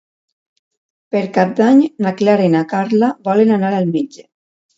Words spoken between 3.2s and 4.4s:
volen anar al metge.